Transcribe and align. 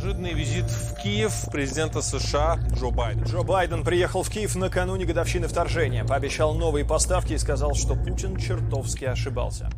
Неожиданный 0.00 0.32
визит 0.32 0.64
в 0.64 0.94
Киев 1.02 1.44
президента 1.52 2.00
США 2.00 2.58
Джо 2.72 2.88
Байдена. 2.88 3.26
Джо 3.26 3.42
Байден 3.42 3.84
приехал 3.84 4.22
в 4.22 4.30
Киев 4.30 4.56
накануне 4.56 5.04
годовщины 5.04 5.46
вторжения, 5.46 6.06
пообещал 6.06 6.54
новые 6.54 6.86
поставки 6.86 7.34
и 7.34 7.38
сказал, 7.38 7.74
что 7.74 7.96
Путин 7.96 8.36
чертовски 8.36 9.04
ошибался. 9.04 9.68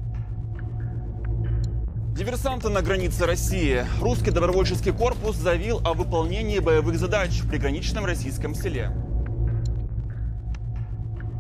Диверсанты 2.15 2.69
на 2.69 2.83
границе 2.83 3.27
России. 3.27 3.85
Русский 4.01 4.31
добровольческий 4.31 4.93
корпус 4.93 5.35
заявил 5.35 5.81
о 5.85 5.93
выполнении 5.93 6.61
боевых 6.61 7.01
задач 7.01 7.41
в 7.41 7.49
приграничном 7.49 8.05
российском 8.05 8.55
селе. 8.55 8.93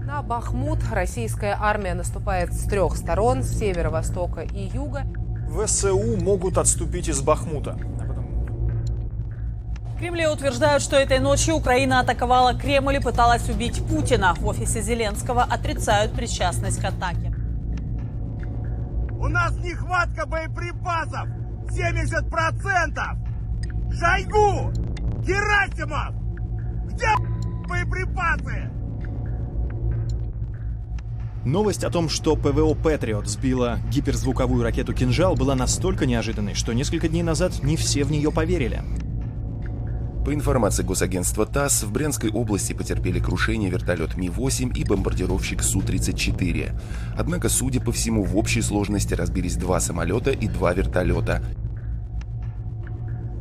На 0.04 0.22
Бахмут 0.22 0.80
российская 0.90 1.56
армия 1.56 1.94
наступает 1.94 2.52
с 2.52 2.64
трех 2.64 2.96
сторон, 2.96 3.44
с 3.44 3.56
севера, 3.60 3.90
востока 3.90 4.40
и 4.40 4.70
юга. 4.74 5.04
ВСУ 5.52 6.16
могут 6.16 6.58
отступить 6.58 7.08
из 7.08 7.20
Бахмута. 7.20 7.78
Кремле 10.02 10.28
утверждают, 10.28 10.82
что 10.82 10.96
этой 10.96 11.20
ночью 11.20 11.54
Украина 11.54 12.00
атаковала 12.00 12.54
Кремль 12.54 12.96
и 12.96 12.98
пыталась 12.98 13.48
убить 13.48 13.80
Путина. 13.86 14.34
В 14.34 14.44
офисе 14.48 14.82
Зеленского 14.82 15.44
отрицают 15.44 16.12
причастность 16.12 16.80
к 16.80 16.84
атаке. 16.84 17.32
У 19.20 19.28
нас 19.28 19.56
нехватка 19.58 20.26
боеприпасов 20.26 21.28
70%! 21.70 22.98
Шойгу! 23.96 24.72
Герасимов! 25.22 26.16
Где 26.86 27.06
боеприпасы? 27.68 28.72
Новость 31.44 31.84
о 31.84 31.90
том, 31.90 32.08
что 32.08 32.34
ПВО 32.34 32.74
«Патриот» 32.74 33.28
сбила 33.28 33.78
гиперзвуковую 33.88 34.64
ракету 34.64 34.94
«Кинжал» 34.94 35.36
была 35.36 35.54
настолько 35.54 36.06
неожиданной, 36.06 36.54
что 36.54 36.72
несколько 36.72 37.06
дней 37.06 37.22
назад 37.22 37.62
не 37.62 37.76
все 37.76 38.02
в 38.02 38.10
нее 38.10 38.32
поверили. 38.32 38.82
По 40.32 40.34
информации 40.34 40.82
госагентства 40.82 41.44
ТАСС, 41.44 41.82
в 41.82 41.92
Брянской 41.92 42.30
области 42.30 42.72
потерпели 42.72 43.20
крушение 43.20 43.68
вертолет 43.68 44.16
Ми-8 44.16 44.72
и 44.74 44.82
бомбардировщик 44.82 45.62
Су-34. 45.62 46.72
Однако, 47.18 47.50
судя 47.50 47.82
по 47.82 47.92
всему, 47.92 48.24
в 48.24 48.38
общей 48.38 48.62
сложности 48.62 49.12
разбились 49.12 49.56
два 49.56 49.78
самолета 49.78 50.30
и 50.30 50.48
два 50.48 50.72
вертолета. 50.72 51.42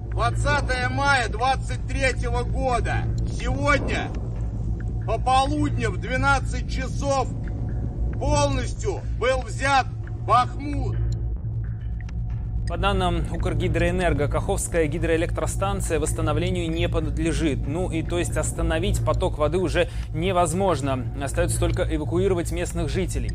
20 0.10 0.92
мая 0.92 1.30
23 1.30 2.28
года. 2.52 3.06
Сегодня 3.40 4.10
пополудни 5.08 5.86
в 5.86 5.96
12 5.96 6.70
часов 6.70 7.30
полностью 8.20 9.00
был 9.18 9.44
взят 9.44 9.88
Бахмут. 10.28 10.98
По 12.68 12.78
данным 12.78 13.26
Укргидроэнерго, 13.32 14.28
Каховская 14.28 14.88
гидроэлектростанция 14.88 16.00
восстановлению 16.00 16.70
не 16.70 16.88
подлежит. 16.88 17.68
Ну 17.68 17.92
и 17.92 18.02
то 18.02 18.18
есть 18.20 18.38
остановить 18.38 19.04
поток 19.06 19.38
воды 19.38 19.58
уже 19.58 19.90
невозможно. 20.14 21.06
Остается 21.22 21.60
только 21.60 21.84
эвакуировать 21.84 22.52
местных 22.52 22.90
жителей. 22.90 23.32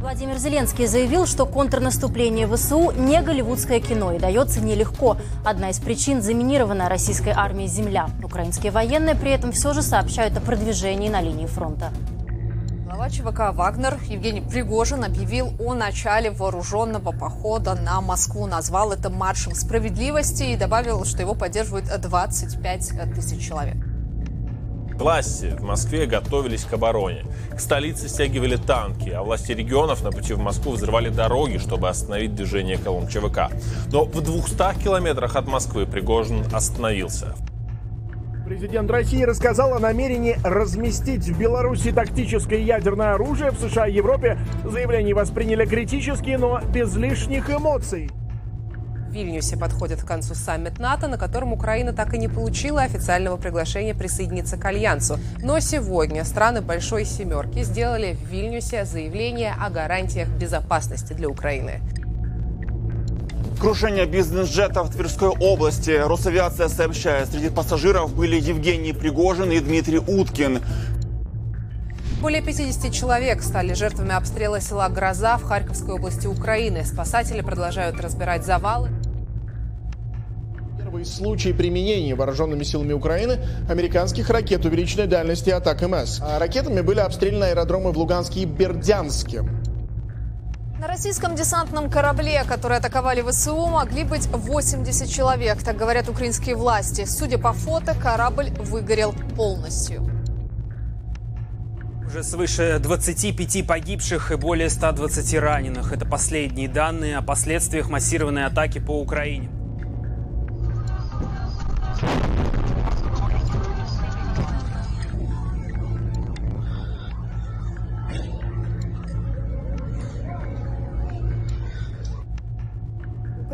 Владимир 0.00 0.38
Зеленский 0.38 0.86
заявил, 0.86 1.26
что 1.26 1.44
контрнаступление 1.44 2.48
ВСУ 2.48 2.90
не 2.90 3.20
голливудское 3.20 3.80
кино 3.80 4.12
и 4.12 4.18
дается 4.18 4.60
нелегко. 4.60 5.18
Одна 5.44 5.68
из 5.68 5.78
причин– 5.78 6.22
заминированная 6.22 6.88
российской 6.88 7.34
армией 7.36 7.68
земля. 7.68 8.08
Украинские 8.24 8.72
военные 8.72 9.14
при 9.14 9.30
этом 9.30 9.52
все 9.52 9.74
же 9.74 9.82
сообщают 9.82 10.36
о 10.38 10.40
продвижении 10.40 11.10
на 11.10 11.20
линии 11.20 11.46
фронта. 11.46 11.92
Глава 12.90 13.08
ЧВК 13.08 13.54
«Вагнер» 13.54 13.98
Евгений 14.08 14.40
Пригожин 14.40 15.04
объявил 15.04 15.52
о 15.60 15.74
начале 15.74 16.32
вооруженного 16.32 17.12
похода 17.12 17.76
на 17.76 18.00
Москву. 18.00 18.48
Назвал 18.48 18.90
это 18.90 19.10
маршем 19.10 19.54
справедливости 19.54 20.42
и 20.42 20.56
добавил, 20.56 21.04
что 21.04 21.22
его 21.22 21.34
поддерживают 21.34 21.84
25 21.84 23.14
тысяч 23.14 23.46
человек. 23.46 23.76
Власти 24.96 25.54
в 25.56 25.62
Москве 25.62 26.06
готовились 26.06 26.64
к 26.64 26.72
обороне. 26.72 27.26
К 27.54 27.60
столице 27.60 28.08
стягивали 28.08 28.56
танки, 28.56 29.10
а 29.10 29.22
власти 29.22 29.52
регионов 29.52 30.02
на 30.02 30.10
пути 30.10 30.34
в 30.34 30.40
Москву 30.40 30.72
взрывали 30.72 31.10
дороги, 31.10 31.58
чтобы 31.58 31.88
остановить 31.88 32.34
движение 32.34 32.76
колонн 32.76 33.06
ЧВК. 33.06 33.52
Но 33.92 34.04
в 34.04 34.20
200 34.20 34.82
километрах 34.82 35.36
от 35.36 35.46
Москвы 35.46 35.86
Пригожин 35.86 36.44
остановился. 36.52 37.36
Президент 38.50 38.90
России 38.90 39.22
рассказал 39.22 39.74
о 39.74 39.78
намерении 39.78 40.36
разместить 40.42 41.24
в 41.28 41.38
Беларуси 41.38 41.92
тактическое 41.92 42.58
ядерное 42.58 43.14
оружие. 43.14 43.52
В 43.52 43.60
США 43.60 43.86
и 43.86 43.94
Европе 43.94 44.38
заявление 44.64 45.14
восприняли 45.14 45.64
критически, 45.64 46.30
но 46.30 46.60
без 46.74 46.96
лишних 46.96 47.48
эмоций. 47.48 48.10
В 49.08 49.12
Вильнюсе 49.12 49.56
подходит 49.56 50.02
к 50.02 50.04
концу 50.04 50.34
саммит 50.34 50.80
НАТО, 50.80 51.06
на 51.06 51.16
котором 51.16 51.52
Украина 51.52 51.92
так 51.92 52.12
и 52.12 52.18
не 52.18 52.26
получила 52.26 52.82
официального 52.82 53.36
приглашения 53.36 53.94
присоединиться 53.94 54.56
к 54.56 54.64
Альянсу. 54.64 55.20
Но 55.40 55.60
сегодня 55.60 56.24
страны 56.24 56.60
Большой 56.60 57.04
Семерки 57.04 57.62
сделали 57.62 58.14
в 58.14 58.32
Вильнюсе 58.32 58.84
заявление 58.84 59.54
о 59.60 59.70
гарантиях 59.70 60.28
безопасности 60.28 61.12
для 61.12 61.28
Украины. 61.28 61.80
Крушение 63.60 64.06
бизнес-джета 64.06 64.82
в 64.82 64.90
Тверской 64.90 65.28
области. 65.28 65.90
Росавиация 65.90 66.68
сообщает, 66.68 67.28
среди 67.28 67.50
пассажиров 67.50 68.14
были 68.14 68.40
Евгений 68.40 68.94
Пригожин 68.94 69.52
и 69.52 69.60
Дмитрий 69.60 69.98
Уткин. 69.98 70.62
Более 72.22 72.40
50 72.40 72.90
человек 72.90 73.42
стали 73.42 73.74
жертвами 73.74 74.14
обстрела 74.14 74.62
села 74.62 74.88
Гроза 74.88 75.36
в 75.36 75.44
Харьковской 75.44 75.92
области 75.92 76.26
Украины. 76.26 76.86
Спасатели 76.86 77.42
продолжают 77.42 78.00
разбирать 78.00 78.46
завалы. 78.46 78.88
Первый 80.78 81.04
случай 81.04 81.52
применения 81.52 82.14
вооруженными 82.14 82.62
силами 82.62 82.94
Украины 82.94 83.40
американских 83.68 84.30
ракет 84.30 84.64
увеличенной 84.64 85.06
дальности 85.06 85.50
атак 85.50 85.82
МС. 85.82 86.22
А 86.22 86.38
ракетами 86.38 86.80
были 86.80 87.00
обстреляны 87.00 87.44
аэродромы 87.44 87.92
в 87.92 87.98
Луганске 87.98 88.40
и 88.40 88.44
Бердянске. 88.46 89.44
На 90.80 90.86
российском 90.86 91.34
десантном 91.34 91.90
корабле, 91.90 92.42
который 92.48 92.78
атаковали 92.78 93.20
ВСУ, 93.20 93.66
могли 93.66 94.02
быть 94.02 94.26
80 94.28 95.10
человек, 95.10 95.62
так 95.62 95.76
говорят 95.76 96.08
украинские 96.08 96.56
власти. 96.56 97.04
Судя 97.04 97.36
по 97.36 97.52
фото, 97.52 97.94
корабль 97.94 98.48
выгорел 98.58 99.14
полностью. 99.36 100.10
Уже 102.06 102.22
свыше 102.24 102.78
25 102.78 103.66
погибших 103.66 104.32
и 104.32 104.36
более 104.36 104.70
120 104.70 105.34
раненых. 105.34 105.92
Это 105.92 106.06
последние 106.06 106.66
данные 106.66 107.18
о 107.18 107.22
последствиях 107.22 107.90
массированной 107.90 108.46
атаки 108.46 108.78
по 108.78 108.98
Украине. 108.98 109.50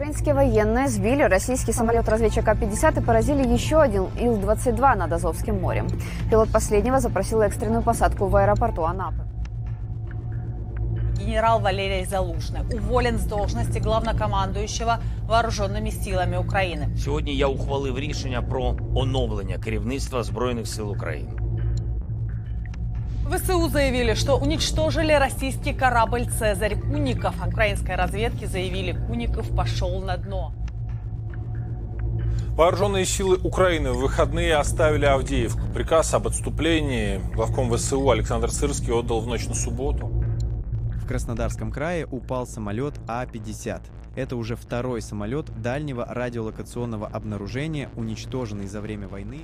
Украинские 0.06 0.34
военные 0.34 0.88
сбили 0.88 1.23
российский 1.23 1.73
самолет-разведчик 1.73 2.47
А-50 2.47 3.01
и 3.01 3.06
поразили 3.06 3.47
еще 3.47 3.81
один 3.81 4.03
Ил-22 4.19 4.95
над 4.95 5.12
Азовским 5.12 5.59
морем. 5.62 5.88
Пилот 6.29 6.51
последнего 6.51 7.00
запросил 7.00 7.41
экстренную 7.41 7.84
посадку 7.84 8.28
в 8.28 8.35
аэропорту 8.35 8.84
Анапы. 8.84 9.23
Генерал 11.17 11.59
Валерий 11.59 12.06
Залужный 12.06 12.62
уволен 12.73 13.17
з 13.17 13.25
должності 13.25 13.79
главнокомандуючого 13.79 14.95
вооруженими 15.28 15.91
силами 15.91 16.38
України. 16.38 16.89
Сьогодні 16.97 17.35
я 17.35 17.47
ухвалив 17.47 18.00
рішення 18.00 18.41
про 18.41 18.75
оновлення 18.95 19.57
керівництва 19.57 20.23
збройних 20.23 20.67
сил 20.67 20.91
України. 20.91 21.31
ВСУ 23.31 23.69
заявили, 23.69 24.14
что 24.14 24.37
уничтожили 24.37 25.12
российский 25.12 25.72
корабль 25.72 26.26
«Цезарь 26.26 26.78
Куников». 26.81 27.34
Украинской 27.44 27.96
разведки 27.96 28.44
заявили, 28.44 28.93
Куников 29.08 29.55
пошел 29.55 30.00
на 30.00 30.17
дно. 30.17 30.52
Вооруженные 32.50 33.05
силы 33.05 33.37
Украины 33.43 33.93
в 33.93 33.99
выходные 33.99 34.55
оставили 34.55 35.05
Авдеевку. 35.05 35.61
Приказ 35.75 36.14
об 36.14 36.28
отступлении 36.28 37.20
главком 37.34 37.70
ВСУ 37.76 38.08
Александр 38.11 38.50
Сырский 38.50 38.93
отдал 38.93 39.20
в 39.20 39.26
ночь 39.26 39.46
на 39.46 39.55
субботу. 39.55 40.06
В 41.02 41.06
Краснодарском 41.06 41.73
крае 41.73 42.06
упал 42.06 42.46
самолет 42.46 42.94
А-50. 43.08 43.82
Это 44.14 44.37
уже 44.37 44.55
второй 44.55 45.02
самолет 45.02 45.46
дальнего 45.61 46.06
радиолокационного 46.06 47.08
обнаружения, 47.08 47.90
уничтоженный 47.96 48.69
за 48.69 48.81
время 48.81 49.08
войны 49.08 49.40